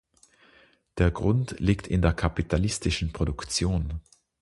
[0.97, 4.01] Der Grund liegt in der kapitalistischen Produktion.